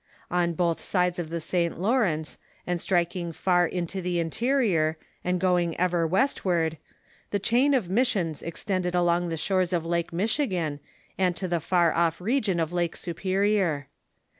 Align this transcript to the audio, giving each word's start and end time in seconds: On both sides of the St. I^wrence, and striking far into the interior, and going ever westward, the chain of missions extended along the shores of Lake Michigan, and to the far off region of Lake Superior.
On 0.31 0.53
both 0.55 0.81
sides 0.81 1.19
of 1.19 1.29
the 1.29 1.39
St. 1.39 1.75
I^wrence, 1.77 2.39
and 2.65 2.81
striking 2.81 3.31
far 3.31 3.67
into 3.67 4.01
the 4.01 4.19
interior, 4.19 4.97
and 5.23 5.39
going 5.39 5.79
ever 5.79 6.07
westward, 6.07 6.79
the 7.29 7.37
chain 7.37 7.75
of 7.75 7.87
missions 7.87 8.41
extended 8.41 8.95
along 8.95 9.29
the 9.29 9.37
shores 9.37 9.73
of 9.73 9.85
Lake 9.85 10.11
Michigan, 10.11 10.79
and 11.19 11.35
to 11.35 11.47
the 11.47 11.59
far 11.59 11.93
off 11.93 12.19
region 12.19 12.59
of 12.59 12.73
Lake 12.73 12.97
Superior. 12.97 13.89